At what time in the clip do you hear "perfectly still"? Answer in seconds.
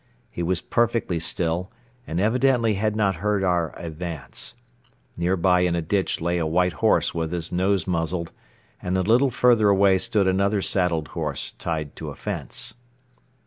0.61-1.71